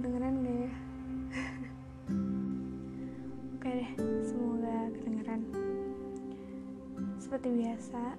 [0.00, 0.72] kedengeran gak ya?
[3.52, 3.92] Oke deh
[4.24, 5.40] semoga kedengeran.
[7.20, 8.16] Seperti biasa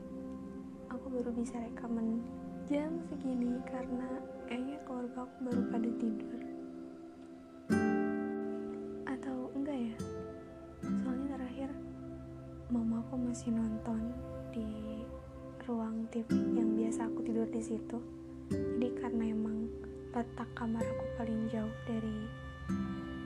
[0.93, 2.21] aku baru bisa rekaman
[2.69, 6.41] jam segini karena kayaknya keluarga aku baru pada tidur.
[9.09, 9.97] Atau enggak ya?
[10.85, 11.69] Soalnya terakhir
[12.69, 14.13] mama aku masih nonton
[14.53, 15.01] di
[15.65, 17.97] ruang TV yang biasa aku tidur di situ.
[18.53, 19.65] Jadi karena emang
[20.11, 22.27] letak kamar aku paling jauh dari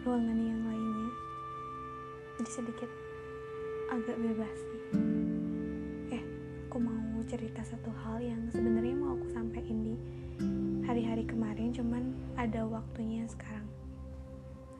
[0.06, 1.10] ruangan yang lainnya.
[2.38, 2.92] Jadi sedikit
[3.90, 4.84] agak bebas sih.
[6.14, 6.24] Eh
[6.70, 9.98] aku mau cerita satu hal yang sebenarnya mau aku sampaikan di
[10.86, 13.66] hari-hari kemarin cuman ada waktunya sekarang.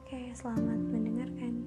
[0.06, 1.65] Oke selamat mendengarkan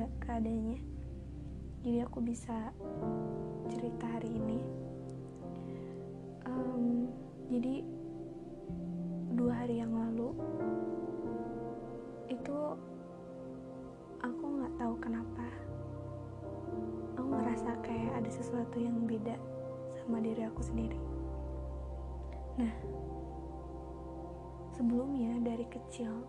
[0.00, 0.80] juga keadaannya
[1.84, 2.72] jadi aku bisa
[3.68, 4.64] cerita hari ini.
[6.48, 7.04] Em,
[7.52, 7.84] jadi
[9.36, 10.32] dua hari yang lalu
[12.32, 12.56] itu
[14.24, 15.48] aku nggak tahu kenapa.
[17.20, 19.36] Aku ngerasa kayak ada sesuatu yang beda
[20.00, 20.96] sama diri aku sendiri.
[22.56, 22.72] Nah
[24.72, 26.24] sebelumnya dari kecil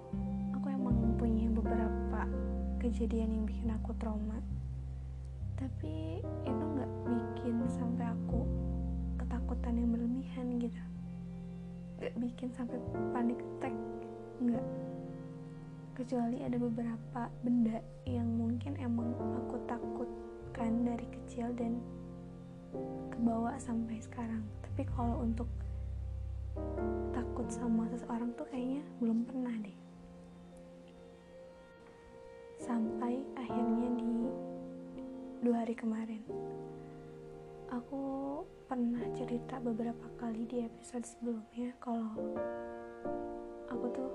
[0.59, 2.27] aku emang mempunyai beberapa
[2.82, 4.42] kejadian yang bikin aku trauma.
[5.54, 8.42] Tapi itu nggak bikin sampai aku
[9.22, 10.82] ketakutan yang berlebihan gitu.
[12.02, 12.82] Nggak bikin sampai
[13.14, 13.76] panik attack
[14.42, 14.66] nggak.
[15.94, 17.78] Kecuali ada beberapa benda
[18.10, 21.78] yang mungkin emang aku takutkan dari kecil dan
[23.14, 24.42] kebawa sampai sekarang.
[24.66, 25.45] Tapi kalau untuk
[27.14, 29.80] takut sama seseorang tuh kayaknya belum pernah deh
[32.61, 34.30] sampai akhirnya di
[35.42, 36.22] dua hari kemarin.
[37.73, 38.02] Aku
[38.70, 42.14] pernah cerita beberapa kali di episode sebelumnya kalau
[43.73, 44.14] aku tuh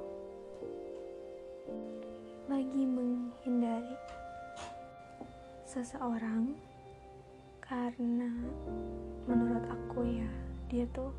[2.47, 3.99] lagi menghindari
[5.67, 6.55] seseorang
[7.59, 8.31] karena
[9.27, 10.31] menurut aku ya
[10.71, 11.11] dia tuh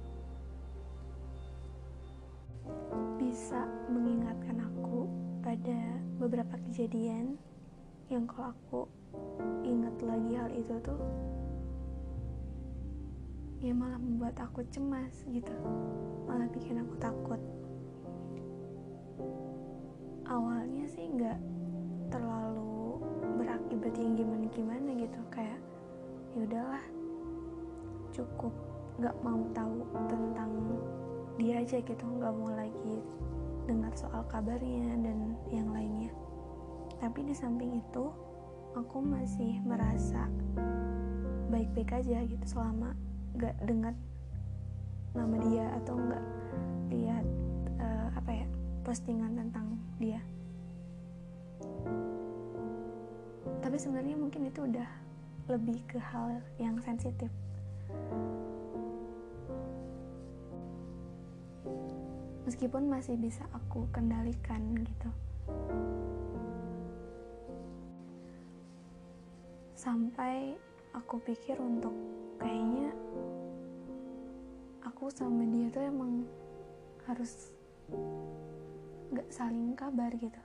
[3.19, 5.03] bisa mengingatkan aku
[5.43, 5.96] pada
[6.27, 7.39] beberapa kejadian
[8.11, 8.81] yang kalau aku
[9.63, 10.99] ingat lagi hal itu tuh
[13.63, 15.55] ya malah membuat aku cemas gitu.
[16.27, 17.39] Malah bikin aku takut.
[20.27, 21.39] Awalnya sih nggak
[22.11, 22.99] terlalu
[23.39, 25.19] berakibat yang gimana gimana gitu.
[25.31, 25.63] Kayak
[26.35, 26.83] ya udahlah
[28.11, 28.51] cukup.
[28.99, 29.79] Nggak mau tahu
[30.11, 30.51] tentang
[31.39, 32.99] dia aja gitu nggak mau lagi
[33.67, 36.09] dengar soal kabarnya dan yang lainnya.
[36.97, 38.09] Tapi di samping itu
[38.73, 40.31] aku masih merasa
[41.51, 42.95] baik-baik aja gitu selama
[43.35, 43.93] nggak dengar
[45.11, 46.23] nama dia atau nggak
[46.89, 47.25] lihat
[47.83, 48.47] uh, apa ya
[48.87, 50.23] postingan tentang dia.
[53.59, 54.89] Tapi sebenarnya mungkin itu udah
[55.51, 57.31] lebih ke hal yang sensitif
[62.57, 65.09] meskipun masih bisa aku kendalikan gitu.
[69.77, 70.57] Sampai
[70.89, 71.93] aku pikir untuk
[72.41, 72.97] kayaknya
[74.81, 76.25] aku sama dia tuh emang
[77.05, 77.53] harus
[79.13, 80.41] gak saling kabar gitu.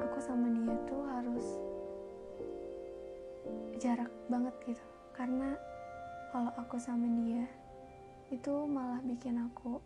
[0.00, 1.46] Aku sama dia tuh harus
[3.76, 4.86] jarak banget gitu.
[5.12, 5.52] Karena
[6.32, 7.44] kalau aku sama dia
[8.32, 9.76] itu malah bikin aku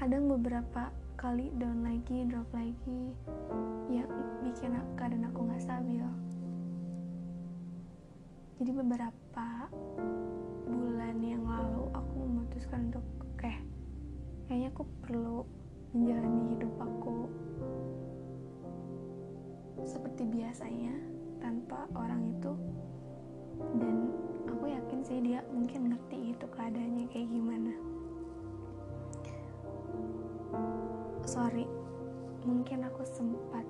[0.00, 0.88] kadang beberapa
[1.20, 3.12] kali down lagi drop lagi
[3.92, 4.08] yang
[4.40, 6.00] bikin keadaan aku nggak stabil.
[8.56, 9.68] Jadi beberapa
[10.64, 13.04] bulan yang lalu aku memutuskan untuk
[13.36, 13.60] kayak
[14.48, 15.44] kayaknya aku perlu
[15.92, 17.28] menjalani hidup aku
[19.84, 20.96] seperti biasanya
[21.44, 22.56] tanpa orang itu.
[23.76, 24.08] Dan
[24.48, 27.99] aku yakin sih dia mungkin ngerti itu keadaannya kayak gimana
[31.24, 31.68] sorry
[32.44, 33.66] mungkin aku sempat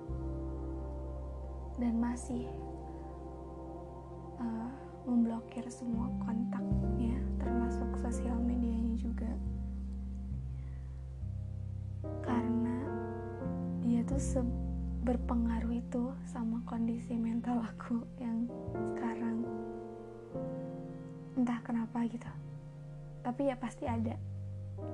[1.80, 2.44] dan masih
[4.36, 4.70] uh,
[5.08, 9.32] memblokir semua kontaknya termasuk sosial medianya juga.
[12.20, 12.76] Karena
[13.80, 14.20] dia tuh
[15.08, 18.44] berpengaruh itu sama kondisi mental aku yang
[18.94, 19.40] sekarang.
[21.34, 22.28] Entah kenapa gitu.
[23.24, 24.14] Tapi ya pasti ada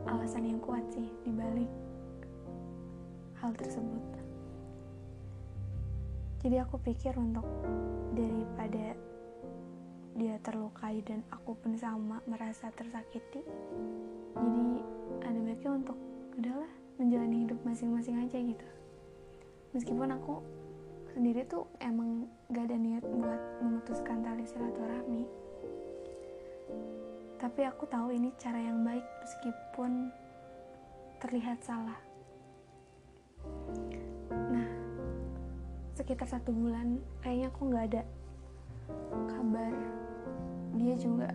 [0.07, 1.71] alasan yang kuat sih dibalik
[3.47, 4.05] hal tersebut.
[6.43, 7.47] Jadi aku pikir untuk
[8.19, 8.99] daripada
[10.19, 13.45] dia terlukai dan aku pun sama merasa tersakiti
[14.35, 14.67] jadi
[15.23, 15.99] ada baiknya untuk
[16.41, 18.69] udahlah menjalani hidup masing-masing aja gitu.
[19.77, 20.41] Meskipun aku
[21.15, 25.25] sendiri tuh emang gak ada niat buat memutuskan tali silaturahmi.
[27.37, 30.09] Tapi aku tahu ini cara yang baik meskipun
[31.21, 32.06] terlihat salah
[35.97, 38.03] sekitar satu bulan kayaknya aku nggak ada
[39.33, 39.73] kabar.
[40.77, 41.33] Dia juga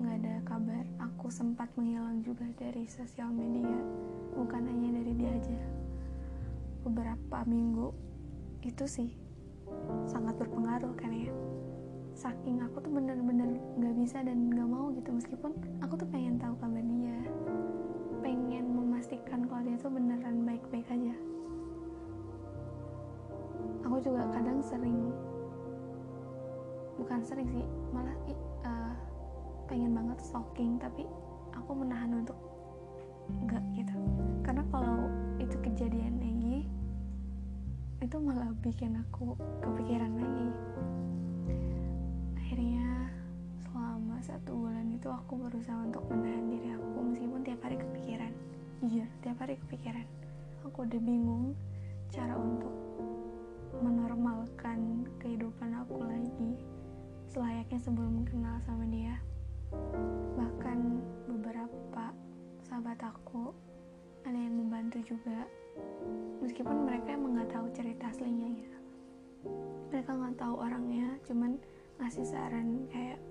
[0.00, 0.84] nggak ada kabar.
[1.04, 3.76] Aku sempat menghilang juga dari sosial media.
[4.32, 5.60] Bukan hanya dari dia aja.
[6.80, 7.92] Beberapa minggu
[8.64, 9.12] itu sih
[10.08, 11.28] sangat berpengaruh kan ya.
[12.16, 15.12] Saking aku tuh bener-bener nggak bisa dan nggak mau gitu.
[15.12, 15.52] Meskipun
[15.84, 17.20] aku tuh pengen tahu kabar dia.
[18.24, 21.29] Pengen memastikan kalau dia tuh beneran baik-baik aja
[23.90, 25.10] aku juga kadang sering
[26.94, 28.14] bukan sering sih malah
[28.62, 28.94] uh,
[29.66, 31.10] pengen banget stalking tapi
[31.50, 32.38] aku menahan untuk
[33.42, 33.90] enggak gitu.
[34.46, 35.10] Karena kalau
[35.42, 36.70] itu kejadian lagi
[37.98, 40.48] itu malah bikin aku kepikiran lagi.
[42.38, 43.10] Akhirnya
[43.66, 48.30] selama satu bulan itu aku berusaha untuk menahan diri aku meskipun tiap hari kepikiran.
[48.86, 50.06] Jujur tiap hari kepikiran.
[50.62, 51.58] Aku udah bingung
[52.14, 52.70] cara untuk
[53.78, 56.58] menormalkan kehidupan aku lagi
[57.30, 59.14] selayaknya sebelum kenal sama dia.
[60.34, 60.78] Bahkan
[61.30, 62.10] beberapa
[62.66, 63.54] sahabat aku
[64.26, 65.46] ada yang membantu juga
[66.42, 68.72] meskipun mereka emang nggak tahu cerita aslinya ya.
[69.94, 71.54] Mereka nggak tahu orangnya cuman
[72.02, 73.22] ngasih saran kayak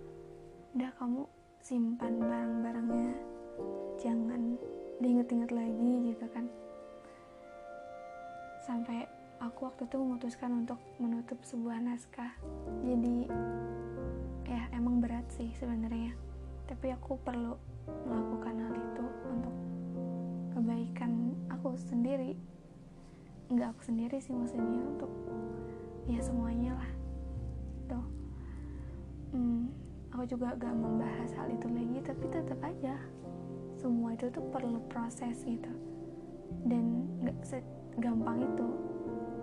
[0.80, 1.27] udah kamu
[1.59, 3.13] simpan barang-barangnya.
[4.00, 4.56] Jangan
[5.03, 6.47] diinget-inget lagi gitu kan.
[8.63, 12.31] Sampai aku waktu itu memutuskan untuk menutup sebuah naskah.
[12.83, 13.27] Jadi
[14.47, 16.12] ya emang berat sih sebenarnya.
[16.68, 17.56] Tapi aku perlu
[18.06, 19.56] melakukan hal itu untuk
[20.53, 22.36] kebaikan aku sendiri.
[23.50, 25.12] Nggak aku sendiri sih maksudnya untuk
[26.12, 26.92] ya semuanya lah.
[27.88, 28.06] Tuh
[29.33, 29.71] hmm,
[30.13, 32.95] aku juga gak membahas hal itu lagi tapi tetap aja
[33.80, 35.71] semua itu tuh perlu proses gitu.
[36.68, 38.68] Dan nggak segampang itu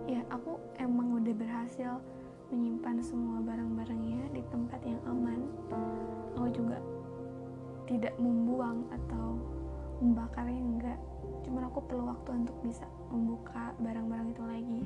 [0.07, 1.99] ya aku emang udah berhasil
[2.47, 5.43] menyimpan semua barang-barangnya di tempat yang aman.
[6.39, 6.79] Aku juga
[7.83, 9.35] tidak membuang atau
[9.99, 10.99] membakarnya enggak.
[11.43, 14.81] Cuman aku perlu waktu untuk bisa membuka barang-barang itu lagi.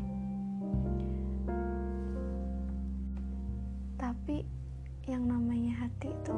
[4.01, 4.37] Tapi
[5.05, 6.37] yang namanya hati itu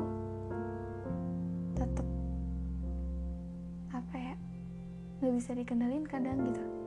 [1.79, 2.07] tetap
[3.95, 4.35] apa ya
[5.23, 6.82] nggak bisa dikendalin kadang gitu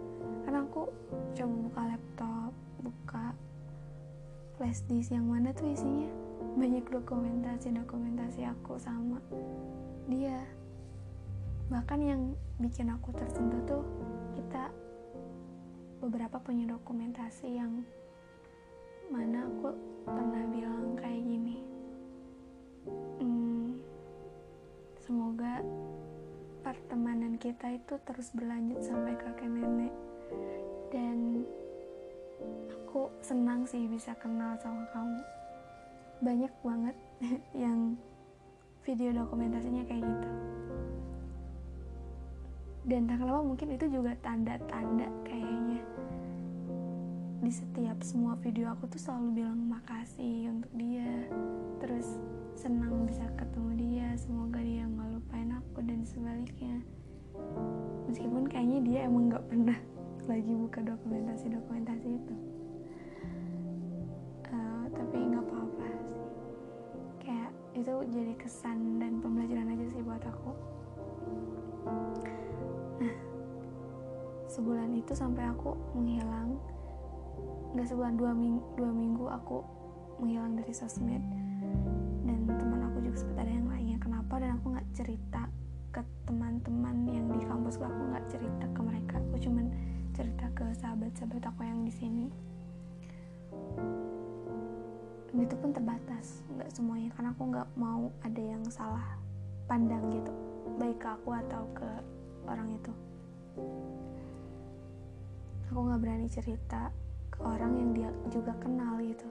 [0.46, 0.86] karena aku
[1.34, 3.34] coba buka laptop buka
[4.54, 6.06] flash disk yang mana tuh isinya?
[6.54, 9.18] Banyak dokumentasi-dokumentasi aku sama
[10.06, 10.38] dia.
[11.66, 13.82] Bahkan yang bikin aku tersentuh tuh
[14.38, 14.70] kita
[15.98, 17.82] beberapa punya dokumentasi yang
[19.10, 19.74] mana aku
[20.06, 21.58] pernah bilang kayak gini.
[23.18, 23.82] Hmm,
[25.02, 25.58] semoga
[26.62, 29.90] pertemanan kita itu terus berlanjut sampai kakek nenek
[30.90, 31.44] dan
[32.72, 35.20] aku senang sih bisa kenal sama kamu.
[36.24, 36.96] Banyak banget
[37.66, 37.98] yang
[38.86, 40.30] video dokumentasinya kayak gitu.
[42.86, 45.82] Dan tak lama mungkin itu juga tanda-tanda kayaknya.
[47.42, 51.26] Di setiap semua video aku tuh selalu bilang makasih untuk dia.
[51.82, 52.16] Terus
[52.54, 54.08] senang bisa ketemu dia.
[54.14, 56.78] Semoga dia nggak lupain aku dan sebaliknya.
[58.06, 59.78] Meskipun kayaknya dia emang nggak pernah
[60.26, 62.34] lagi buka dokumentasi-dokumentasi itu.
[64.50, 66.26] Uh, tapi nggak apa-apa sih.
[67.22, 70.50] Kayak itu jadi kesan dan pembelajaran aja sih buat aku.
[72.98, 73.16] Nah
[74.50, 76.58] sebulan itu sampai aku menghilang.
[77.78, 79.62] Nggak sebulan dua minggu, dua minggu aku
[80.18, 81.22] menghilang dari sosmed.
[82.26, 84.42] Dan teman aku juga sempat ada yang lainnya kenapa?
[84.42, 85.46] Dan aku nggak cerita
[85.94, 89.22] ke teman-teman yang di kampus aku nggak cerita ke mereka.
[89.30, 89.70] Aku cuman
[90.16, 92.26] cerita ke sahabat-sahabat aku yang di sini.
[95.36, 99.04] Itu pun terbatas nggak semuanya karena aku nggak mau ada yang salah
[99.68, 100.32] pandang gitu
[100.80, 101.88] baik ke aku atau ke
[102.48, 102.92] orang itu.
[105.68, 106.88] Aku nggak berani cerita
[107.28, 109.28] ke orang yang dia juga kenal gitu.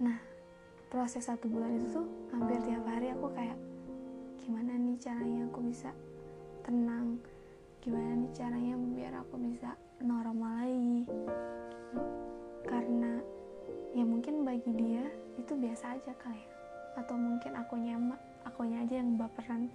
[0.00, 0.16] Nah
[0.88, 3.60] proses satu bulan itu tuh hampir tiap hari aku kayak
[4.40, 5.92] gimana nih caranya aku bisa
[6.64, 7.20] tenang
[7.84, 11.04] gimana nih caranya biar aku bisa normal lagi?
[12.64, 13.20] Karena
[13.92, 15.04] ya mungkin bagi dia
[15.36, 16.48] itu biasa aja kali ya.
[16.96, 18.16] Atau mungkin aku nyamak
[18.48, 19.68] akunya aja yang baperan.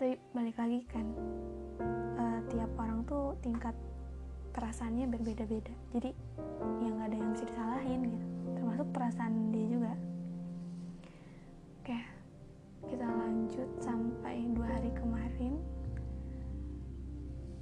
[0.00, 1.04] Tapi balik lagi kan
[2.16, 3.76] uh, tiap orang tuh tingkat
[4.56, 5.74] perasaannya berbeda-beda.
[5.92, 6.16] Jadi
[6.80, 8.26] yang nggak ada yang bisa disalahin gitu.
[8.56, 9.92] Termasuk perasaan dia juga.
[11.84, 11.98] Oke
[12.88, 15.60] kita lanjut sampai dua hari kemarin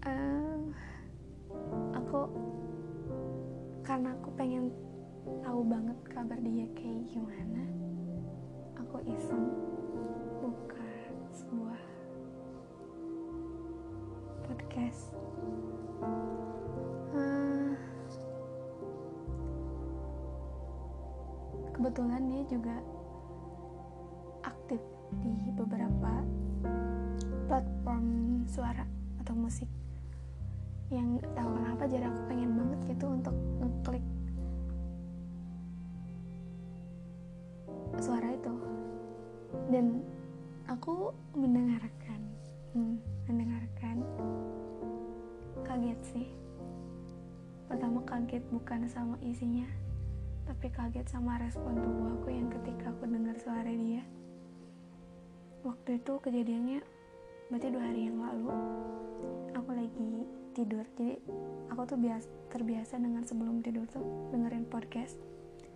[0.07, 0.63] uh,
[1.99, 2.31] aku
[3.83, 4.71] karena aku pengen
[5.43, 7.63] tahu banget kabar dia kayak gimana
[8.79, 9.51] aku iseng
[10.39, 10.87] buka
[11.35, 11.81] sebuah
[14.47, 15.11] podcast.
[17.17, 17.75] Uh,
[21.75, 22.77] kebetulan dia juga
[24.47, 24.83] aktif
[25.19, 26.23] di beberapa
[27.51, 28.07] platform
[28.47, 28.87] suara
[29.23, 29.71] atau musik
[30.87, 34.05] yang tahu kenapa jadi aku pengen banget gitu untuk ngeklik
[37.99, 38.55] suara itu.
[39.73, 40.05] Dan
[40.71, 42.21] aku mendengarkan
[42.77, 43.97] hmm, mendengarkan
[45.67, 46.29] kaget sih.
[47.67, 49.67] Pertama kaget bukan sama isinya
[50.47, 54.07] tapi kaget sama respon tubuh aku yang ketika aku dengar suara dia.
[55.67, 56.81] Waktu itu kejadiannya
[57.51, 58.55] berarti dua hari yang lalu
[59.59, 60.15] aku lagi
[60.57, 60.89] tidur.
[60.97, 61.21] Jadi
[61.69, 64.01] aku tuh biasa terbiasa dengan sebelum tidur tuh
[64.33, 65.21] dengerin podcast.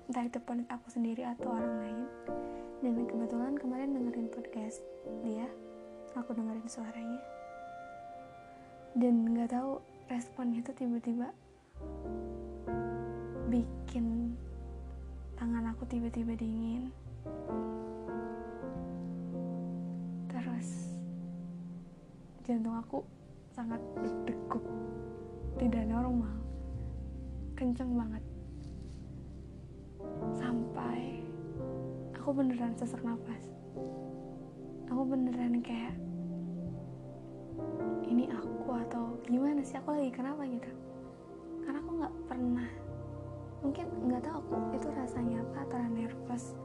[0.09, 2.01] Entah itu podcast aku sendiri atau orang lain.
[2.81, 4.81] Dan kebetulan kemarin dengerin podcast
[5.21, 5.45] dia
[6.17, 7.21] aku dengerin suaranya.
[8.97, 11.29] Dan nggak tahu responnya tuh tiba-tiba
[13.53, 14.33] bikin
[15.37, 16.89] tangan aku tiba-tiba dingin.
[20.33, 20.97] Terus
[22.49, 23.20] jantung aku
[23.51, 24.63] sangat berdegup.
[25.59, 26.31] Tidak normal
[27.59, 28.25] kenceng banget.
[30.33, 31.21] Sampai
[32.17, 33.45] aku beneran sesak nafas.
[34.89, 35.95] Aku beneran kayak
[38.09, 39.77] ini aku atau gimana sih?
[39.77, 40.47] Aku lagi kenapa?
[40.49, 40.71] gitu.
[41.67, 42.69] Karena aku nggak pernah
[43.61, 46.57] mungkin nggak tahu aku itu rasanya apa antara nervous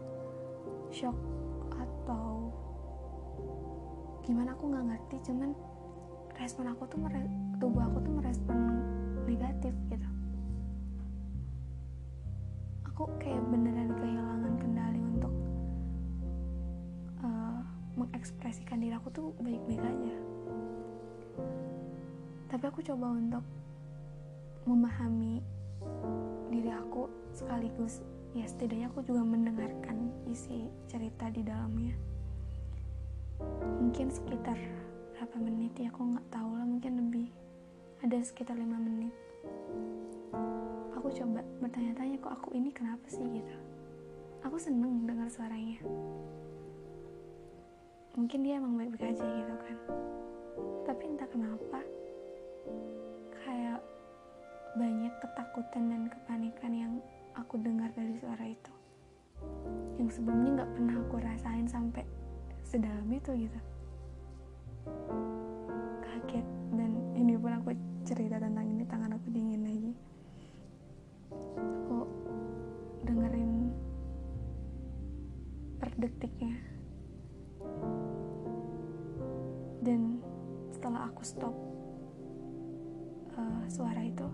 [0.95, 1.19] shock
[1.75, 2.55] atau
[4.23, 5.15] gimana aku nggak ngerti.
[5.27, 5.51] Cuman
[6.35, 6.99] respon aku tuh
[7.59, 8.57] tubuh aku tuh merespon
[9.25, 10.09] negatif gitu.
[12.91, 15.33] Aku kayak beneran kehilangan kendali untuk
[17.23, 17.59] uh,
[17.95, 20.15] mengekspresikan diri aku tuh baik-baik aja.
[22.51, 23.43] Tapi aku coba untuk
[24.67, 25.43] memahami
[26.49, 28.01] diri aku sekaligus
[28.35, 31.95] ya setidaknya aku juga mendengarkan isi cerita di dalamnya.
[33.79, 34.59] Mungkin sekitar
[35.25, 37.33] berapa menit ya aku nggak tahu lah mungkin lebih
[38.05, 39.09] ada sekitar lima menit.
[40.93, 43.25] Aku coba bertanya-tanya kok aku ini kenapa sih?
[43.25, 43.57] gitu.
[44.45, 45.81] Aku seneng dengar suaranya.
[48.13, 49.77] Mungkin dia emang baik-baik aja gitu kan.
[50.85, 51.81] Tapi entah kenapa
[53.41, 53.81] kayak
[54.77, 56.93] banyak ketakutan dan kepanikan yang
[57.33, 58.73] aku dengar dari suara itu.
[59.97, 62.05] Yang sebelumnya nggak pernah aku rasain sampai
[62.61, 63.57] sedalam itu gitu
[67.65, 67.73] aku
[68.05, 69.97] cerita tentang ini tangan aku dingin lagi.
[71.57, 72.05] Aku
[73.01, 73.73] dengerin
[75.81, 76.53] per detiknya
[79.81, 80.21] dan
[80.69, 81.57] setelah aku stop
[83.33, 84.29] uh, suara itu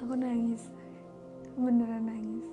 [0.00, 0.72] aku nangis.
[1.60, 2.48] Beneran nangis.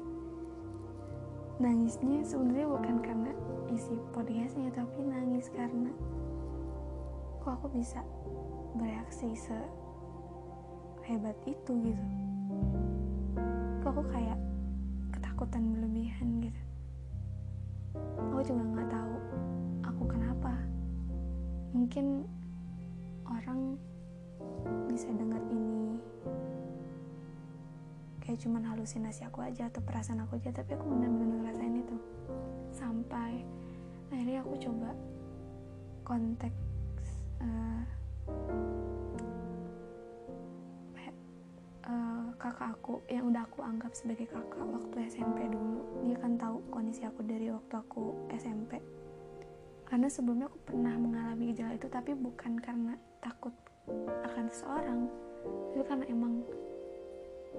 [1.63, 3.31] Nangisnya sebenarnya bukan karena
[3.71, 5.95] isi podcastnya tapi nangis karena
[7.39, 8.03] kok aku bisa
[8.77, 9.57] bereaksi se
[11.09, 12.05] hebat itu gitu.
[13.81, 14.39] Kok aku kayak
[15.11, 16.61] ketakutan berlebihan gitu.
[18.29, 19.13] Aku juga nggak tahu
[19.81, 20.53] aku kenapa.
[21.73, 22.27] Mungkin
[23.25, 23.75] orang
[24.87, 25.99] bisa dengar ini
[28.21, 31.97] kayak cuman halusinasi aku aja atau perasaan aku aja tapi aku benar-benar ngerasain itu.
[32.75, 33.47] Sampai
[34.11, 34.91] akhirnya aku coba
[36.03, 36.51] kontak
[37.43, 37.76] uh,
[42.57, 46.01] kakak aku yang udah aku anggap sebagai kakak waktu SMP dulu.
[46.01, 48.81] Dia kan tahu kondisi aku dari waktu aku SMP
[49.85, 53.53] karena sebelumnya aku pernah mengalami gejala itu tapi bukan karena takut
[54.25, 55.05] akan seseorang
[55.77, 56.41] itu karena emang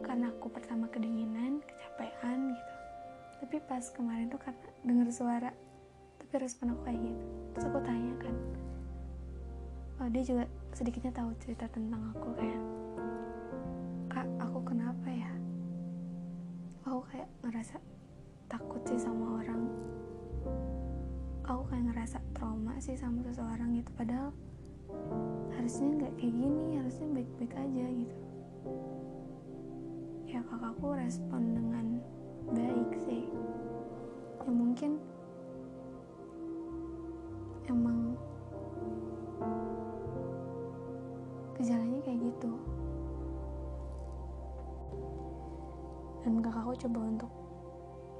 [0.02, 2.72] karena aku pertama kedinginan kecapean gitu.
[3.38, 5.54] Tapi pas kemarin tuh karena denger suara
[6.18, 7.24] tapi respon aku kayak gitu.
[7.54, 8.34] Terus aku tanya kan
[10.02, 12.62] oh, dia juga sedikitnya tahu cerita tentang aku kayak
[17.58, 17.82] ngerasa
[18.46, 19.66] takut sih sama orang.
[21.42, 23.90] Aku kayak ngerasa trauma sih sama seseorang gitu.
[23.98, 24.30] Padahal
[25.58, 28.16] harusnya nggak kayak gini harusnya baik-baik aja gitu.
[30.30, 31.98] Ya kakakku respon dengan
[32.54, 33.26] baik sih.
[34.38, 35.02] Ya mungkin
[37.66, 38.14] emang
[41.58, 42.54] gejalanya kayak gitu.
[46.22, 47.32] Dan kakakku coba untuk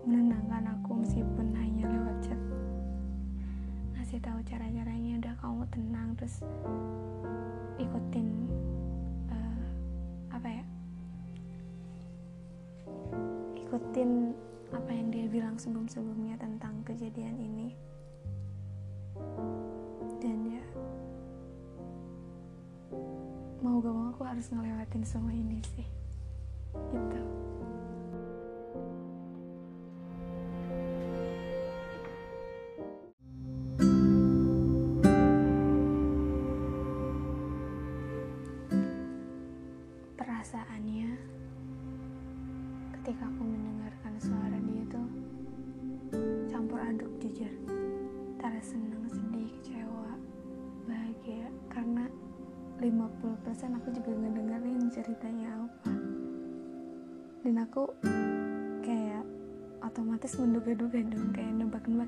[0.09, 2.41] menenangkan aku meskipun hanya lewat chat.
[3.93, 6.41] Ngasih tahu cara-caranya udah kamu tenang terus
[7.77, 8.49] ikutin
[9.29, 9.65] uh,
[10.33, 10.65] apa ya
[13.61, 14.33] ikutin
[14.73, 17.69] apa yang dia bilang sebelum-sebelumnya tentang kejadian ini.
[20.25, 20.65] Dan ya
[23.61, 25.87] mau gak mau aku harus ngelewatin semua ini sih.
[26.97, 27.38] Gitu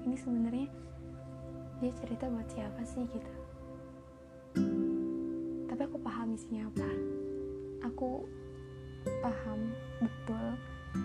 [0.00, 0.68] nebak-nebak ini sebenarnya
[1.80, 3.32] dia cerita buat siapa sih gitu.
[5.68, 6.90] Tapi aku paham isinya apa.
[7.88, 8.24] Aku
[9.24, 10.46] paham betul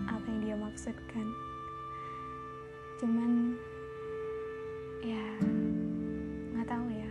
[0.08, 1.26] apa yang dia maksudkan.
[3.00, 3.56] Cuman
[5.04, 5.24] ya
[6.52, 7.10] nggak tahu ya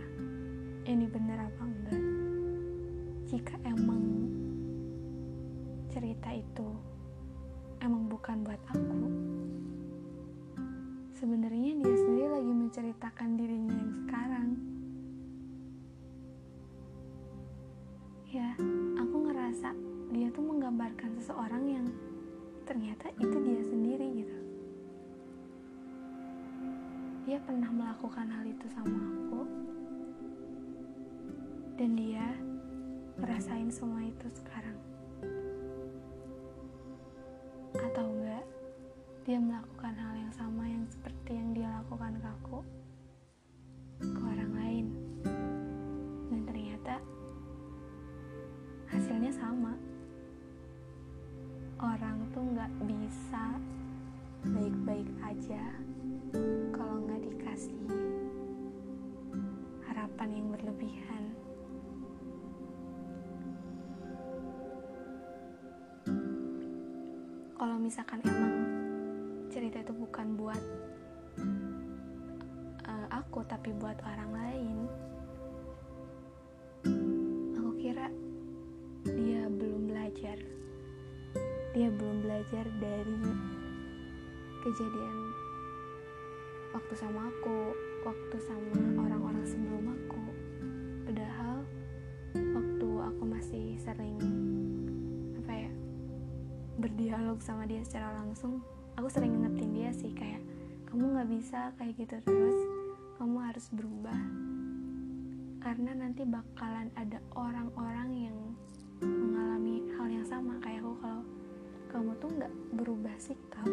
[0.86, 2.02] ini bener apa enggak.
[3.26, 4.02] Jika emang
[5.90, 6.68] cerita itu
[28.66, 29.42] itu sama aku.
[31.78, 32.34] Dan dia
[33.14, 34.74] ngerasain semua itu sekarang
[67.86, 68.54] misalkan emang
[69.46, 70.58] cerita itu bukan buat
[72.82, 74.76] uh, aku tapi buat orang lain
[77.54, 78.10] aku kira
[79.06, 80.34] dia belum belajar.
[81.78, 83.22] Dia belum belajar dari
[84.66, 85.16] kejadian
[86.74, 87.70] waktu sama aku
[88.02, 90.22] waktu sama orang-orang sebelum aku.
[91.06, 91.62] Padahal
[92.34, 94.18] waktu aku masih sering
[96.76, 98.60] berdialog sama dia secara langsung
[99.00, 100.40] aku sering ngingetin dia sih kayak
[100.88, 102.58] kamu nggak bisa kayak gitu terus
[103.16, 104.20] kamu harus berubah.
[105.64, 108.38] Karena nanti bakalan ada orang-orang yang
[109.02, 111.22] mengalami hal yang sama kayak aku kalau
[111.92, 113.68] kamu tuh nggak berubah sikap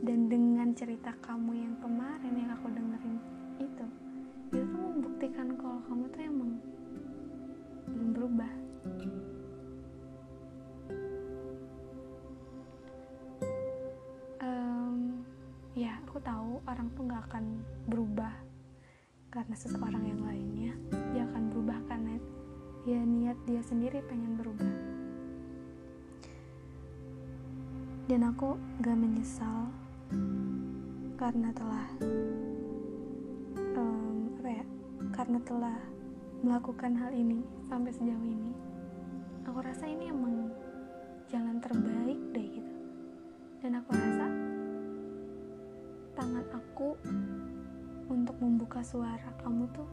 [0.00, 3.16] dan dengan cerita kamu yang kemarin yang aku dengerin
[3.60, 3.86] itu
[4.56, 6.52] itu membuktikan kalau kamu tuh emang
[7.88, 8.52] belum berubah
[16.20, 17.44] tahu orang tuh nggak akan
[17.88, 18.34] berubah
[19.30, 20.72] karena seseorang yang lainnya
[21.14, 22.18] dia akan berubah karena
[22.88, 24.72] ya niat dia sendiri pengen berubah.
[28.10, 29.70] Dan aku gak menyesal
[31.14, 31.86] karena telah
[33.78, 34.64] um, apa ya
[35.14, 35.78] karena telah
[36.40, 38.50] melakukan hal ini sampai sejauh ini.
[39.46, 40.50] Aku rasa ini emang
[41.30, 42.74] jalan terbaik deh gitu.
[43.60, 44.26] Dan aku rasa
[46.20, 46.92] tangan aku
[48.12, 49.32] untuk membuka suara.
[49.40, 49.88] Kamu tuh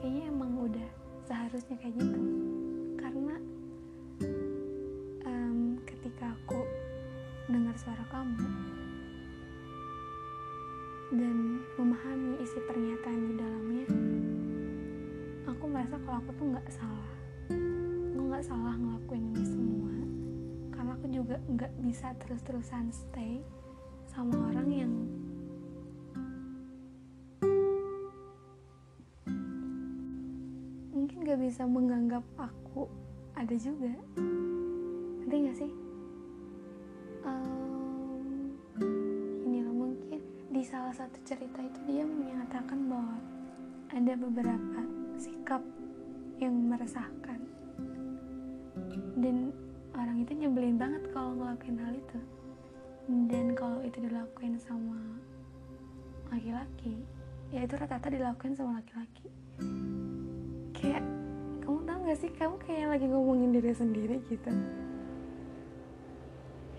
[0.00, 0.88] kayaknya emang udah
[1.28, 2.20] seharusnya kayak gitu.
[2.96, 3.36] Karena
[5.28, 6.64] um, ketika aku
[7.52, 8.48] dengar suara kamu
[11.78, 13.86] memahami isi pernyataan di dalamnya
[15.48, 17.12] aku merasa kalau aku tuh nggak salah.
[18.16, 19.94] Aku nggak salah ngelakuin ini semua.
[20.72, 23.44] Karena aku juga nggak bisa terus-terusan stay
[24.08, 24.92] sama orang yang
[31.48, 32.84] bisa menganggap aku
[33.32, 33.88] ada juga.
[35.24, 35.72] Nanti gak sih?
[37.24, 38.52] Um,
[39.48, 40.20] inilah mungkin
[40.52, 43.16] di salah satu cerita itu dia menyatakan bahwa
[43.96, 44.80] ada beberapa
[45.16, 45.64] sikap
[46.36, 47.40] yang meresahkan.
[49.16, 49.48] Dan
[49.96, 52.20] orang itu nyebelin banget kalau ngelakuin hal itu.
[53.08, 55.00] Dan kalau itu dilakuin sama
[56.28, 57.00] laki-laki
[57.48, 59.32] ya itu rata-rata dilakuin sama laki-laki.
[60.76, 61.00] Kayak
[62.08, 62.32] gak sih?
[62.32, 64.48] Kamu kayak lagi ngomongin diri sendiri gitu.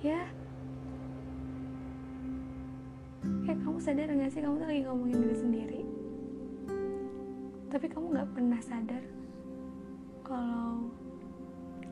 [0.02, 0.26] Ya.
[3.46, 4.42] Kayak kamu sadar gak sih?
[4.42, 5.82] Kamu tuh lagi ngomongin diri sendiri.
[7.70, 9.04] Tapi kamu gak pernah sadar
[10.26, 10.90] kalau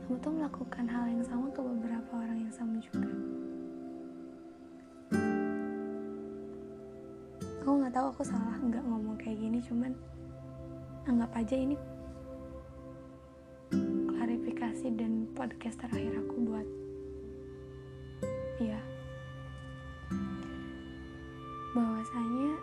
[0.01, 3.13] kamu tuh melakukan hal yang sama ke beberapa orang yang sama juga.
[7.61, 9.91] Aku nggak tahu aku salah nggak ngomong kayak gini cuman
[11.05, 11.75] anggap aja ini
[14.77, 16.67] klarifikasi dan podcast terakhir aku buat.
[18.61, 18.77] Dia
[21.73, 22.53] bahwasanya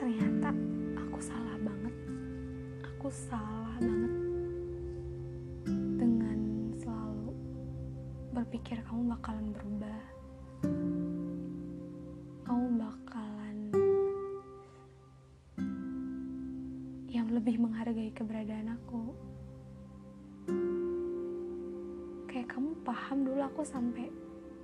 [0.00, 0.48] ternyata
[0.96, 1.94] aku salah banget.
[2.96, 4.14] Aku salah banget
[6.00, 6.40] dengan
[6.80, 7.36] selalu
[8.32, 10.00] berpikir kamu bakalan berubah
[17.76, 19.12] menghargai keberadaan aku.
[22.24, 24.08] Kayak kamu paham dulu aku sampai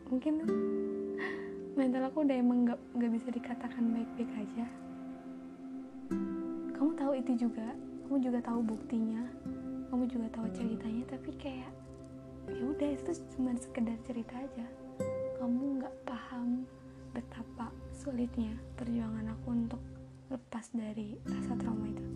[0.09, 0.40] mungkin
[1.77, 4.64] mental aku udah emang gak, gak bisa dikatakan baik-baik aja.
[6.72, 7.77] Kamu tahu itu juga
[8.09, 9.29] kamu juga tahu buktinya
[9.92, 11.68] kamu juga tahu ceritanya tapi kayak
[12.48, 14.64] ya udah itu cuma sekedar cerita aja.
[15.37, 16.64] Kamu nggak paham
[17.12, 19.83] betapa sulitnya perjuangan aku untuk
[20.33, 22.12] lepas dari rasa trauma itu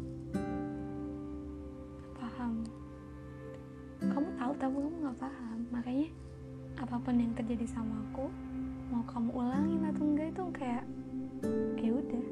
[7.07, 8.27] apa pun yang terjadi sama aku
[8.90, 10.85] mau kamu ulangin atau enggak itu kayak
[11.79, 12.27] ya udah.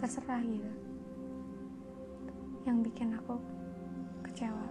[0.00, 0.72] Terserah gitu.
[2.64, 3.36] Yang bikin aku
[4.24, 4.64] kecewa.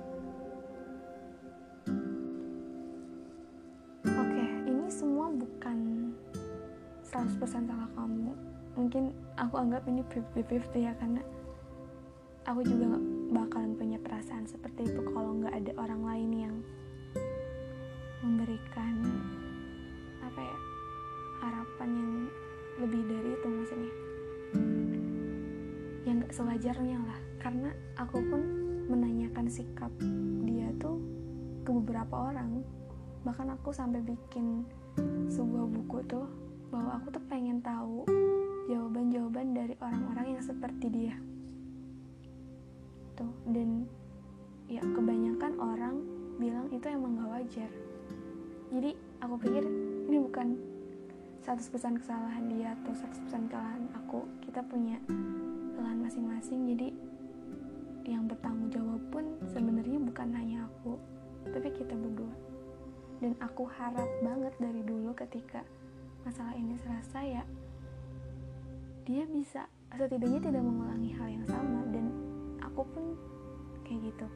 [4.10, 5.78] Oke ini semua bukan
[7.06, 8.34] 100% salah kamu.
[8.74, 10.02] Mungkin aku anggap ini
[10.34, 11.22] 50-50 ya karena
[12.50, 12.98] aku juga
[13.38, 16.58] bakalan punya perasaan seperti itu kalau nggak ada orang lain yang
[18.26, 19.06] memberikan
[20.26, 20.58] apa ya
[21.46, 22.14] harapan yang
[22.82, 23.94] lebih dari itu maksudnya.
[26.06, 28.42] Yang nggak sewajarnya lah karena aku pun
[28.90, 29.92] menanyakan sikap
[30.46, 30.98] dia tuh
[31.62, 32.66] ke beberapa orang.
[33.22, 34.66] Bahkan aku sampai bikin
[35.30, 36.26] sebuah buku tuh
[36.74, 38.08] bahwa aku tuh pengen tahu
[38.68, 41.16] jawaban-jawaban dari orang-orang yang seperti dia.
[43.14, 43.86] Tuh dan
[44.68, 45.96] ya kebanyakan orang
[46.38, 47.72] bilang itu emang gak wajar
[49.28, 49.68] aku pikir
[50.08, 50.56] ini bukan
[51.44, 54.24] 100% kesalahan dia atau 100% kesalahan aku.
[54.40, 54.96] Kita punya
[55.76, 56.90] kesalahan masing-masing jadi
[58.08, 60.96] yang bertanggung jawab pun sebenarnya bukan hanya aku
[61.52, 62.32] tapi kita berdua.
[63.20, 65.60] Dan aku harap banget dari dulu ketika
[66.24, 67.44] masalah ini selesai ya
[69.04, 71.84] dia bisa setidaknya tidak mengulangi hal yang sama.
[71.92, 72.16] Dan
[72.64, 73.04] aku pun
[73.84, 74.28] kayak gitu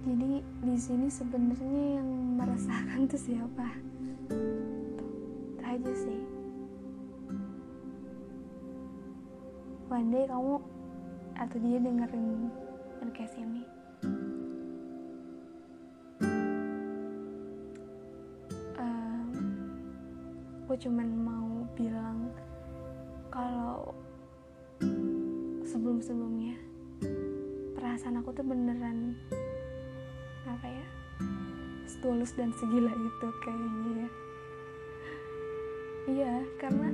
[0.00, 2.08] jadi di sini sebenarnya yang
[2.40, 3.68] meresahkan tuh siapa?
[4.30, 6.20] Tuh, aja sih.
[9.90, 10.56] One kamu
[11.36, 12.48] atau dia dengerin
[13.02, 13.62] podcast ini?
[20.70, 22.30] Aku cuman mau bilang
[23.26, 23.90] kalau
[25.66, 26.54] sebelum-sebelumnya
[27.74, 29.18] perasaan aku tuh beneran
[30.48, 30.86] apa ya
[31.90, 34.10] setulus dan segila itu kayaknya ya.
[36.08, 36.88] Iya karena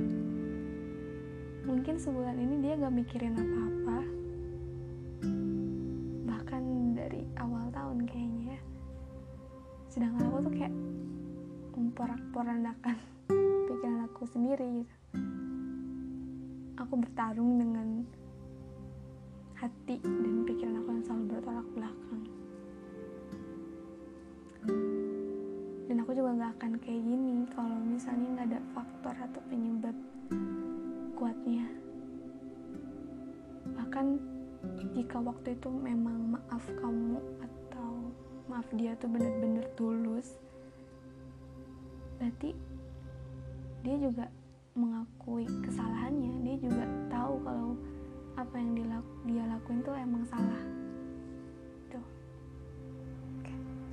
[1.63, 3.99] mungkin sebulan ini dia gak mikirin apa-apa.
[6.27, 6.63] Bahkan
[6.97, 8.61] dari awal tahun kayaknya ya.
[9.93, 10.75] Sedangkan aku tuh kayak
[11.77, 12.97] memporak-porandakan
[13.69, 14.95] pikiran aku sendiri gitu.
[16.81, 18.03] Aku bertarung dengan
[19.61, 20.46] hati dan
[26.57, 29.93] akan kayak gini kalau misalnya nggak ada faktor atau penyebab
[31.13, 31.69] kuatnya.
[33.77, 34.07] Bahkan
[34.97, 38.09] jika waktu itu memang maaf kamu atau
[38.49, 40.41] maaf dia tuh bener-bener tulus
[42.17, 42.57] berarti
[43.85, 44.33] dia juga
[44.73, 46.41] mengakui kesalahannya.
[46.41, 47.77] Dia juga tahu kalau
[48.41, 48.73] apa yang
[49.29, 50.76] dia, lakuin tuh emang salah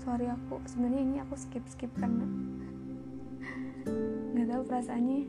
[0.04, 2.28] sorry aku sebenarnya ini aku skip skip karena
[4.36, 5.20] nggak tahu perasaannya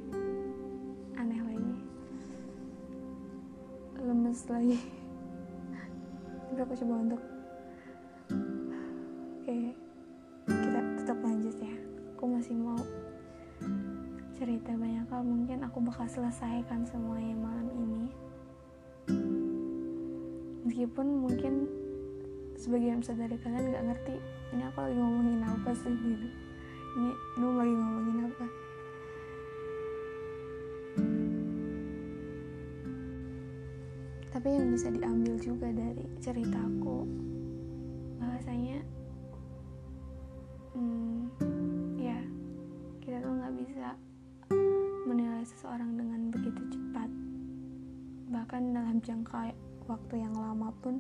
[1.15, 1.77] aneh lagi.
[4.03, 4.79] Lemes lagi.
[6.51, 7.23] Tapi aku coba untuk
[9.39, 9.59] oke
[10.51, 11.75] kita tetap lanjut ya.
[12.19, 12.83] Aku masih mau
[14.35, 15.23] cerita banyak hal.
[15.23, 18.05] Mungkin aku bakal selesaikan semuanya malam ini.
[20.67, 21.84] Meskipun mungkin
[22.64, 24.16] sebagian besar dari kalian nggak ngerti
[24.57, 26.29] ini aku lagi ngomongin apa sih gitu.
[26.96, 28.46] Ini lu lagi ngomongin apa?
[34.33, 37.05] Tapi yang bisa diambil juga dari ceritaku
[38.16, 38.81] bahwasanya
[40.72, 41.20] hmm,
[42.00, 42.16] ya
[43.05, 43.92] kita tuh nggak bisa
[45.05, 47.12] menilai seseorang dengan begitu cepat.
[48.33, 49.53] Bahkan dalam jangka
[49.85, 50.96] waktu yang lama pun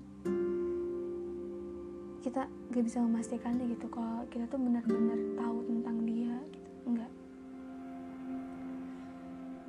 [2.24, 7.12] kita gak bisa memastikan gitu kalau kita tuh benar-benar tahu tentang dia gitu enggak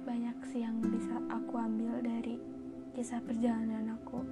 [0.07, 2.39] banyak sih yang bisa aku ambil dari
[2.95, 4.23] kisah perjalanan aku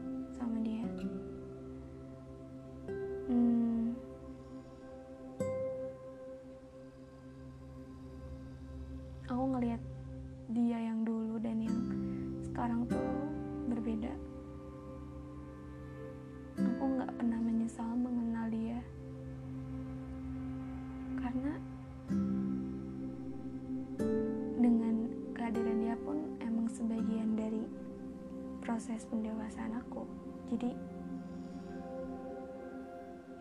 [28.94, 30.06] proses pendewasaan aku.
[30.54, 30.70] Jadi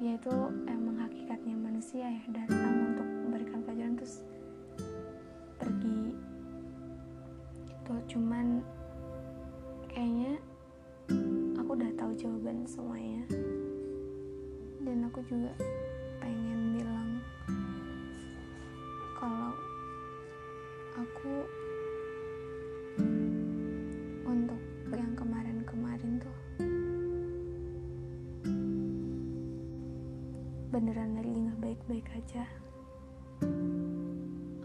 [0.01, 0.33] ya itu
[0.65, 4.25] emang hakikatnya manusia ya datang untuk memberikan pelajaran terus
[5.61, 6.17] pergi.
[7.69, 8.65] Itu cuman
[9.93, 10.41] kayaknya
[11.61, 13.29] aku udah tahu jawaban semuanya.
[14.81, 15.53] Dan aku juga
[32.23, 32.47] aja.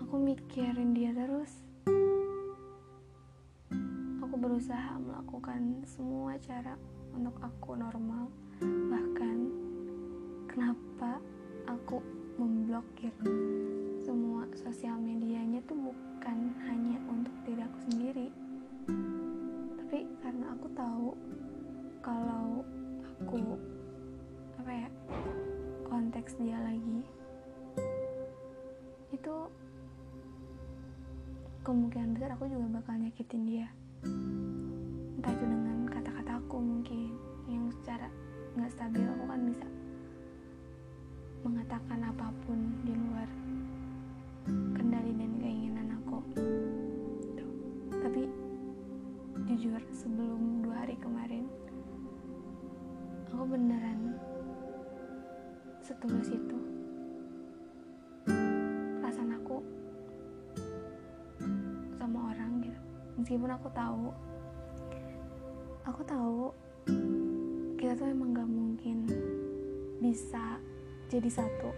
[0.06, 1.50] Aku mikirin dia terus.
[4.22, 6.78] Aku berusaha melakukan semua cara
[7.17, 8.30] untuk aku normal.
[8.62, 9.38] Bahkan
[10.54, 11.17] kenapa
[11.65, 11.98] aku
[12.38, 13.10] memblokir
[14.06, 18.28] semua sosial medianya tuh bukan hanya untuk diri aku sendiri
[19.82, 21.10] tapi karena aku tahu
[22.06, 22.62] kalau
[31.68, 33.68] kemungkinan besar aku juga bakal nyakitin dia
[35.20, 37.12] entah itu dengan kata-kata aku mungkin
[37.52, 38.08] yang secara
[38.56, 39.68] nggak stabil aku kan bisa
[41.44, 43.28] mengatakan apa pun di luar
[44.80, 46.24] kendali dan keinginan aku
[47.36, 47.52] Tuh.
[48.00, 48.32] tapi
[49.52, 51.52] jujur sebelum dua hari kemarin
[53.28, 54.16] aku beneran
[55.84, 56.57] setulus itu
[63.28, 64.08] meskipun aku tahu
[65.84, 66.48] aku tahu
[67.76, 69.04] kita tuh emang gak mungkin
[70.00, 70.56] bisa
[71.12, 71.76] jadi satu.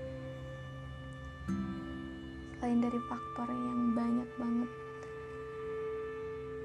[2.54, 4.72] Selain dari faktor yang banyak banget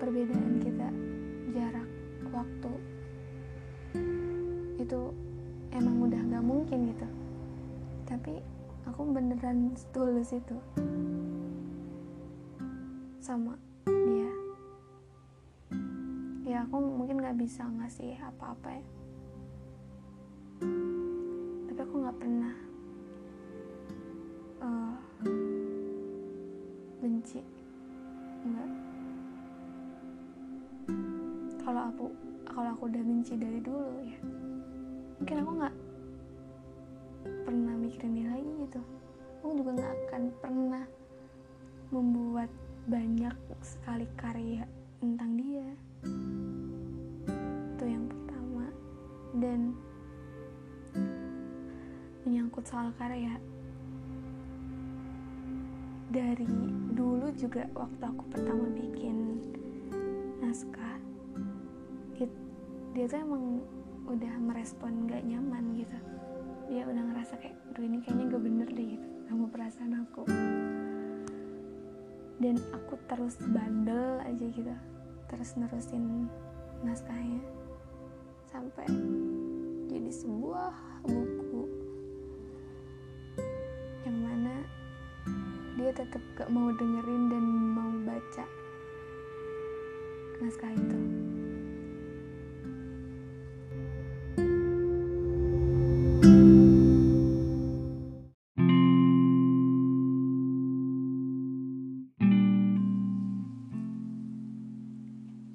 [0.04, 0.88] perbedaan kita
[1.56, 1.88] jarak
[2.28, 2.72] waktu
[4.84, 5.00] itu
[5.72, 7.08] emang udah gak mungkin gitu.
[8.04, 8.36] Tapi
[8.84, 10.60] aku beneran tulus itu
[13.24, 13.63] sama
[16.64, 18.84] aku mungkin gak bisa ngasih apa-apa ya.
[21.70, 22.54] Tapi aku gak pernah
[24.64, 24.96] uh,
[26.98, 27.40] benci.
[28.44, 28.70] Enggak
[31.64, 32.04] kalau aku
[32.44, 34.20] kalau aku udah benci dari dulu ya
[35.16, 35.76] mungkin aku nggak
[37.48, 38.80] pernah mikirin dia lagi gitu.
[39.40, 40.84] Aku juga nggak akan pernah
[41.88, 42.50] membuat
[42.84, 43.32] banyak
[43.64, 43.93] sekali
[52.74, 53.38] soal karya.
[56.10, 56.50] Dari
[56.90, 59.38] dulu juga waktu aku pertama bikin
[60.42, 60.98] naskah
[62.18, 62.26] dia,
[62.98, 63.62] dia tuh emang
[64.10, 65.98] udah merespon gak nyaman gitu.
[66.66, 70.22] Dia udah ngerasa kayak duh ini kayaknya gak bener deh gitu sama perasaan aku.
[72.42, 74.74] Dan aku terus bandel aja gitu
[75.30, 76.26] terus nerusin
[76.82, 77.38] naskahnya
[78.50, 78.90] sampai
[79.86, 80.74] jadi sebuah
[81.06, 81.33] buku
[85.94, 88.42] tetap gak mau dengerin dan mau baca.
[90.42, 90.98] Naskah itu.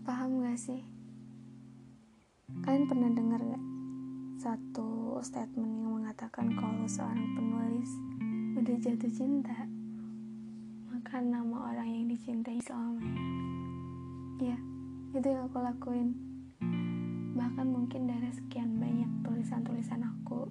[0.08, 0.88] Paham gak sih?
[2.64, 3.64] Kalian pernah dengar gak
[4.40, 7.92] satu statement yang mengatakan kalau seorang penulis
[8.56, 9.69] udah jatuh cinta
[12.70, 13.26] selamanya
[14.38, 14.58] ya
[15.18, 16.14] itu yang aku lakuin.
[17.34, 20.46] Bahkan mungkin dari sekian banyak tulisan-tulisan aku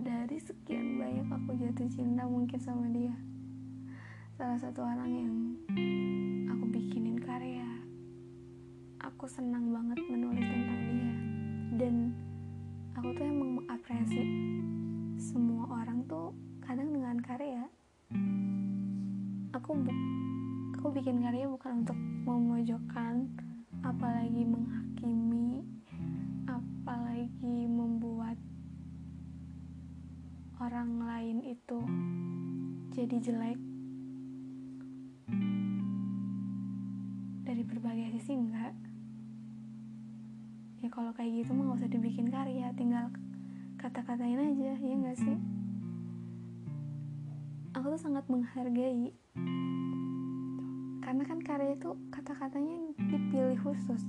[0.00, 3.12] dari sekian banyak aku jatuh cinta mungkin sama dia.
[4.40, 5.34] Salah satu orang yang
[6.48, 7.68] aku bikinin karya.
[9.04, 11.14] Aku senang banget menulis tentang dia.
[11.76, 11.94] Dan
[12.96, 14.24] aku tuh emang mengapresiasi
[15.20, 16.32] semua orang tuh
[16.64, 17.68] kadang dengan karya.
[19.52, 19.76] Aku
[20.84, 21.96] aku bikin karya bukan untuk
[22.28, 23.24] memojokkan
[23.80, 25.64] apalagi menghakimi
[26.44, 28.36] apalagi membuat
[30.60, 31.80] orang lain itu
[32.92, 33.56] jadi jelek.
[37.48, 38.76] Dari berbagai sisi enggak.
[40.84, 43.08] Ya kalau kayak gitu mah gak usah dibikin karya tinggal
[43.80, 45.40] kata-katain aja ya enggak sih?
[47.72, 49.16] Aku tuh sangat menghargai
[51.04, 54.00] karena kan karya itu kata-katanya dipilih khusus.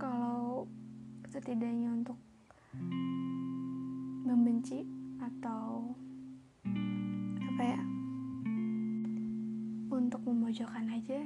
[0.00, 0.64] Kalau
[1.28, 2.16] setidaknya untuk
[4.24, 4.88] membenci
[5.20, 5.92] atau
[7.44, 7.80] apa ya
[9.92, 11.24] untuk memojokkan aja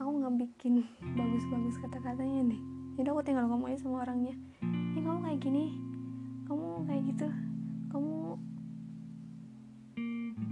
[0.00, 0.84] aku nggak bikin
[1.18, 2.60] bagus-bagus kata-katanya nih
[3.00, 4.36] jadi aku tinggal ngomong aja sama orangnya
[4.96, 5.64] ya kamu kayak gini
[6.48, 7.28] kamu kayak gitu
[7.92, 8.16] kamu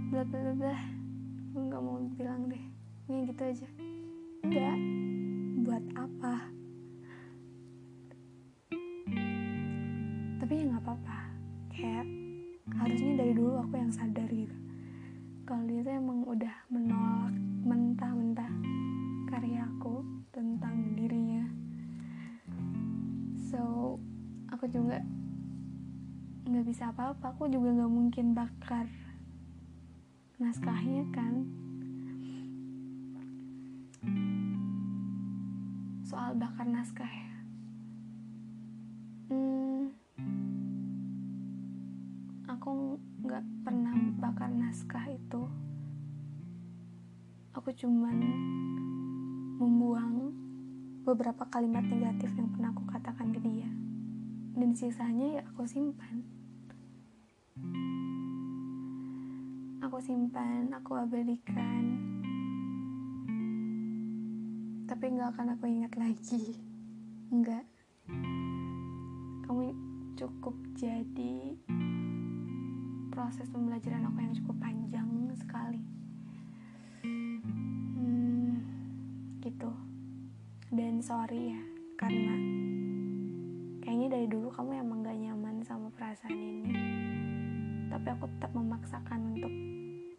[0.09, 1.00] bla bla bla
[1.51, 2.63] nggak mau bilang deh.
[3.11, 3.67] Ini gitu aja.
[4.47, 4.77] Enggak
[5.67, 6.35] buat apa?
[10.39, 11.17] Tapi ya nggak apa-apa.
[11.75, 12.07] Kayak
[12.79, 14.55] harusnya dari dulu aku yang sadar gitu.
[15.43, 17.35] Kalau dia tuh emang udah menolak
[17.67, 18.51] mentah-mentah
[19.27, 21.51] karya aku tentang dirinya.
[23.51, 23.99] So
[24.47, 25.03] aku juga
[26.47, 27.35] nggak bisa apa-apa.
[27.35, 28.87] Aku juga nggak mungkin bakar
[30.41, 31.45] naskahnya kan.
[36.01, 37.33] Soal bakar naskah ya.
[39.29, 39.93] Hmm,
[42.49, 45.45] aku nggak pernah bakar naskah itu.
[47.53, 48.17] Aku cuman
[49.61, 50.33] membuang
[51.05, 53.69] beberapa kalimat negatif yang pernah aku katakan ke dia.
[54.57, 56.25] Dan sisanya ya aku simpan
[59.81, 61.83] aku simpan aku abadikan.
[64.85, 66.61] Tapi nggak akan aku ingat lagi.
[67.33, 67.65] Nggak.
[69.49, 69.73] Kamu
[70.13, 71.57] cukup jadi
[73.09, 75.81] proses pembelajaran aku yang cukup panjang sekali.
[77.01, 78.61] Hmm,
[79.41, 79.73] gitu.
[80.69, 81.61] Dan sorry ya
[81.97, 82.33] karena
[83.81, 86.80] kayaknya dari dulu kamu emang gak nyaman sama perasaan ini
[88.01, 89.53] tapi aku tetap memaksakan untuk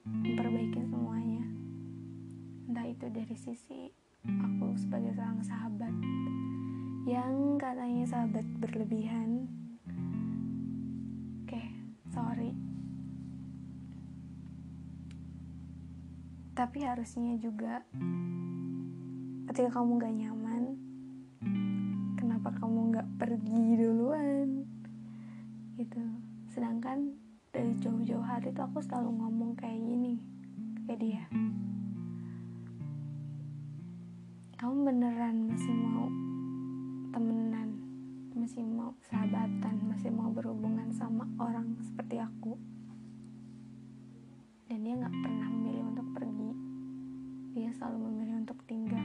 [0.07, 1.43] memperbaiki semuanya.
[2.71, 3.91] Entah itu dari sisi
[4.23, 5.91] aku sebagai seorang sahabat
[7.11, 9.51] yang katanya sahabat berlebihan.
[11.43, 11.59] Oke
[12.15, 12.55] sorry.
[16.55, 17.83] Tapi harusnya juga
[19.51, 20.63] ketika kamu gak nyaman
[22.15, 24.71] kenapa kamu gak pergi duluan?
[25.75, 25.99] Gitu.
[26.47, 27.22] Sedangkan
[27.53, 30.17] dari jauh-jauh hari tuh aku selalu ngomong kayak gini
[30.89, 31.25] kayak dia.
[34.57, 36.09] Kamu beneran masih mau
[37.13, 37.77] temenan
[38.33, 42.57] masih mau sahabatan masih mau berhubungan sama orang seperti aku?
[44.73, 46.51] Dan dia nggak pernah memilih untuk pergi.
[47.53, 49.05] Dia selalu memilih untuk tinggal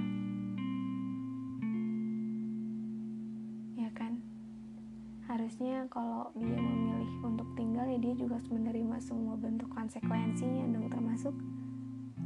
[5.47, 9.39] ya kan harus harusnya kalau dia memilih untuk tinggal ya dia juga harus menerima semua
[9.39, 11.31] bentuk konsekuensinya dong termasuk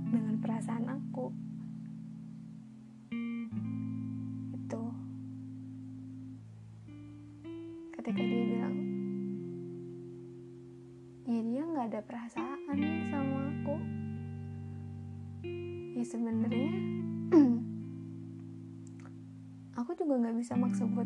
[0.09, 1.29] dengan perasaan aku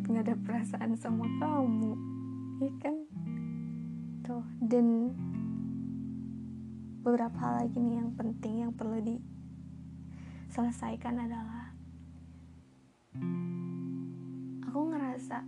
[0.06, 1.94] nggak ada perasaan sama kamu
[2.62, 2.96] ya kan?
[4.22, 5.14] Tuh dan
[7.06, 8.98] beberapa hal lagi nih yang penting yang perlu
[10.50, 11.74] diselesaikan adalah
[14.66, 15.46] aku ngerasa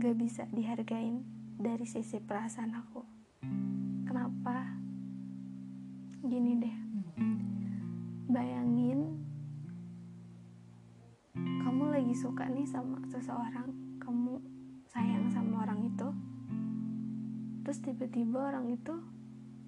[0.00, 1.22] gak bisa dihargain
[1.60, 3.19] dari sisi perasaan aku
[18.20, 18.94] tiba-tiba orang itu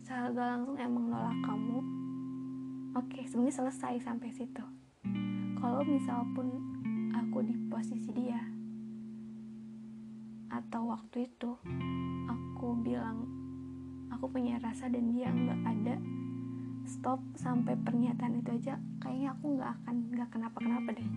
[0.04, 1.80] secara langsung emang nolak kamu.
[3.00, 4.60] Oke sebenarnya selesai sampai situ.
[5.56, 6.60] Kalau misal pun
[7.16, 8.44] aku di posisi dia
[10.52, 11.56] atau waktu itu
[12.28, 13.24] aku bilang
[14.12, 15.96] aku punya rasa dan dia nggak ada
[16.84, 21.10] stop sampai pernyataan itu aja kayaknya aku nggak akan nggak kenapa-kenapa deh.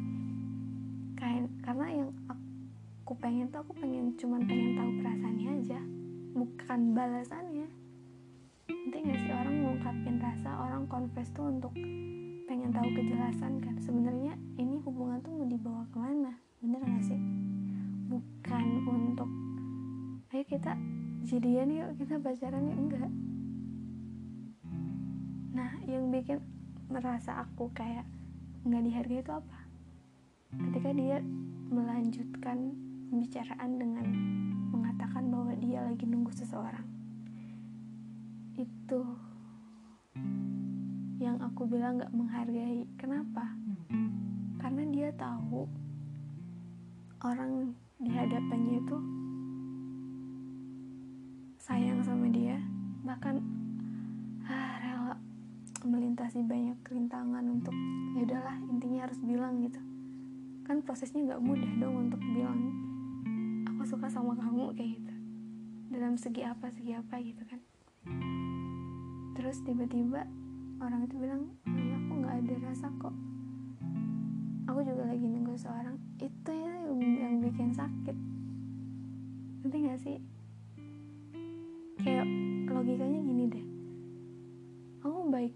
[1.20, 5.95] Kayak karena yang aku pengen tuh aku pengen cuman pengen tahu perasaannya aja
[6.36, 7.72] bukan balasannya.
[8.68, 11.72] Nanti nggak sih orang ngungkapin rasa orang confess tuh untuk
[12.46, 13.80] pengen tahu kejelasan kan?
[13.80, 16.36] Sebenarnya ini hubungan tuh mau dibawa ke mana?
[16.60, 17.20] Bener gak sih?
[18.12, 19.30] Bukan untuk
[20.36, 20.76] ayo kita
[21.24, 22.78] jadian yuk kita pacaran yuk.
[22.84, 23.12] Enggak.
[25.56, 26.44] Nah yang bikin
[26.92, 28.04] merasa aku kayak
[28.68, 29.60] nggak dihargai itu apa?
[30.52, 31.18] Ketika dia
[31.72, 32.76] melanjutkan
[33.10, 34.06] pembicaraan dengan
[35.06, 36.82] mengatakan bahwa dia lagi nunggu seseorang.
[38.58, 39.06] Itu
[41.22, 42.90] yang aku bilang nggak menghargai.
[42.98, 43.54] Kenapa?
[44.58, 45.70] Karena dia tahu
[47.22, 48.98] orang di hadapannya itu
[51.62, 52.58] sayang sama dia.
[53.06, 53.36] Bahkan
[54.50, 55.16] ah, rela
[55.86, 57.78] melintasi banyak rintangan untuk
[58.18, 59.78] ya udahlah intinya harus bilang gitu.
[60.66, 62.74] Kan prosesnya nggak mudah dong untuk bilang
[63.86, 65.14] suka sama kamu kayak gitu.
[65.94, 67.62] Dalam segi apa segi apa gitu kan.
[69.38, 70.26] Terus tiba-tiba
[70.82, 73.16] orang itu bilang aku nggak ada rasa kok.
[74.66, 78.18] Aku juga lagi nunggu seorang itu ya yang, bikin sakit.
[79.62, 80.18] Nanti gak sih?
[82.02, 82.26] Kayak
[82.66, 83.66] logikanya gini deh.
[85.06, 85.54] Kamu baik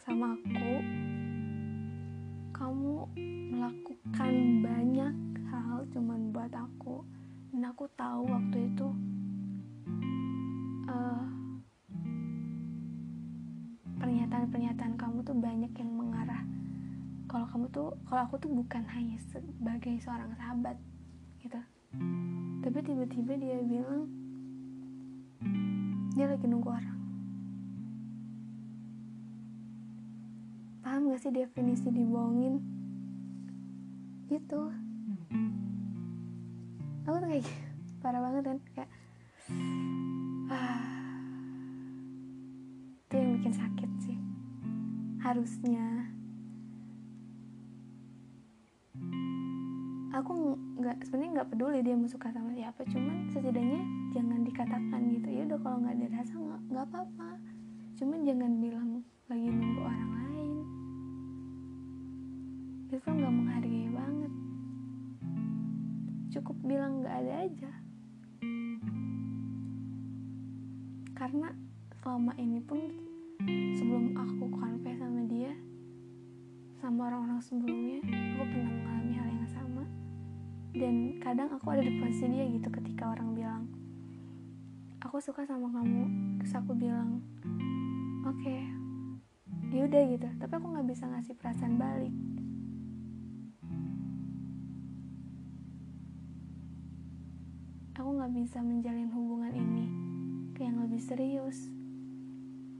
[0.00, 0.72] sama aku
[2.56, 2.96] kamu
[3.54, 5.14] melakukan banyak
[5.52, 7.06] hal cuman buat aku
[7.48, 8.88] dan aku tahu waktu itu
[10.88, 11.26] uh,
[13.96, 16.44] pernyataan-pernyataan kamu tuh banyak yang mengarah
[17.28, 20.80] kalau kamu tuh kalau aku tuh bukan hanya sebagai seorang sahabat
[21.44, 21.60] gitu.
[22.64, 24.08] Tapi tiba-tiba dia bilang
[26.16, 26.98] dia lagi nunggu orang.
[30.80, 32.64] Paham gak sih definisi dibohongin?
[34.32, 34.72] Itu
[37.08, 37.48] aku tuh kayak
[38.04, 38.90] parah banget kan kayak
[40.52, 40.84] ah,
[43.08, 44.18] itu yang bikin sakit sih
[45.24, 46.12] harusnya.
[50.20, 53.80] Aku nggak sebenarnya nggak peduli dia mau suka sama siapa cuman setidaknya
[54.12, 55.28] jangan dikatakan gitu.
[55.32, 57.30] Ya udah kalau nggak ada rasa nggak apa-apa.
[57.96, 59.00] Cuman jangan bilang
[59.32, 60.58] lagi nunggu orang lain.
[62.92, 64.27] Itu nggak menghargai banget
[66.28, 67.70] cukup bilang nggak ada aja.
[71.16, 71.48] Karena
[71.98, 72.78] selama ini pun
[73.74, 75.52] sebelum aku confess sama dia
[76.78, 77.98] sama orang-orang sebelumnya
[78.38, 79.84] aku pernah mengalami hal yang sama.
[80.76, 83.62] Dan kadang aku ada di posisi dia gitu ketika orang bilang
[85.02, 86.04] aku suka sama kamu.
[86.44, 87.24] Terus aku bilang
[88.22, 88.68] oke okay,
[89.74, 90.28] yaudah gitu.
[90.38, 92.14] Tapi aku nggak bisa ngasih perasaan balik
[97.98, 99.90] aku nggak bisa menjalin hubungan ini
[100.54, 101.66] ke yang lebih serius.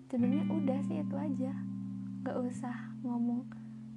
[0.07, 1.59] Sebenarnya udah sih itu aja.
[2.23, 3.51] Nggak usah ngomong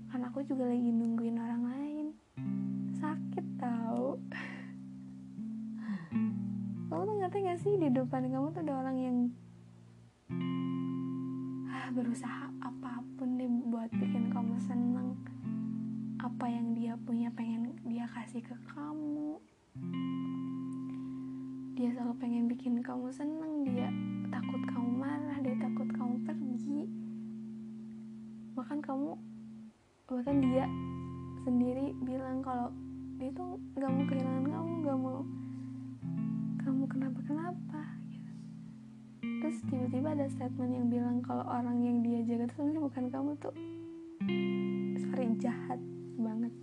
[0.10, 2.06] kan aku juga lagi nungguin orang lain.
[2.98, 4.18] Sakit tau.
[6.90, 9.18] Kamu tuh ngerti gak sih di depan kamu tuh ada orang yang
[11.70, 15.22] ah, berusaha apa pun deh buat bikin kamu seneng.
[16.18, 19.38] Apa yang dia punya pengen dia kasih ke kamu
[21.72, 23.88] dia selalu pengen bikin kamu seneng dia
[24.28, 26.84] takut kamu marah dia takut kamu pergi.
[28.60, 29.16] Bahkan kamu
[30.12, 30.68] bahkan dia
[31.48, 32.68] sendiri bilang kalau
[33.16, 35.20] dia tuh gak mau kehilangan kamu gak mau
[36.62, 38.32] kamu kenapa kenapa gitu.
[39.40, 43.32] terus tiba-tiba ada statement yang bilang kalau orang yang dia jaga itu sebenarnya bukan kamu
[43.40, 43.56] tuh.
[45.00, 45.80] Sorry jahat
[46.20, 46.54] banget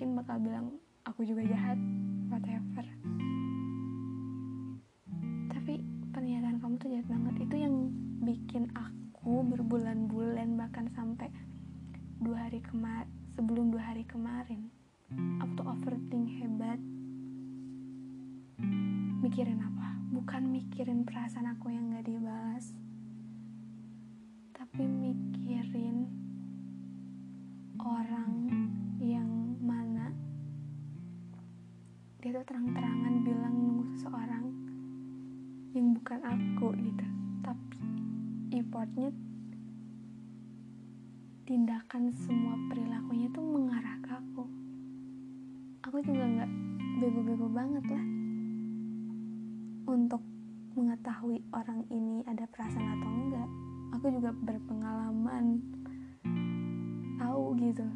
[0.00, 0.66] mungkin bakal bilang
[1.04, 1.76] aku juga jahat
[2.32, 3.19] whatever
[41.90, 44.46] tindakan semua perilakunya tuh mengarah ke aku.
[45.90, 46.50] Aku juga nggak
[47.02, 48.06] bego-bego banget lah.
[49.90, 50.22] Untuk
[50.78, 53.48] mengetahui orang ini ada perasaan atau enggak
[53.90, 55.58] aku juga berpengalaman.
[57.18, 57.86] Tahu gitu.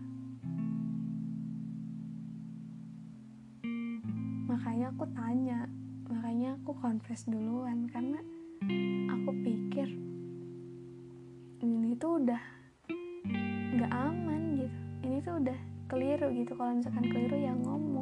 [4.51, 5.70] Makanya aku tanya
[6.11, 8.18] makanya aku confess duluan karena
[9.14, 9.86] aku pikir
[11.62, 12.42] ini tuh udah
[13.75, 14.79] nggak aman gitu.
[15.05, 15.59] Ini tuh udah
[15.91, 17.93] keliru gitu kalau misalkan keliru ya ngomong